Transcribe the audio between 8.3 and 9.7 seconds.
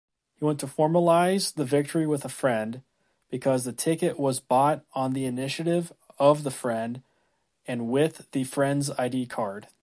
the friends ID card.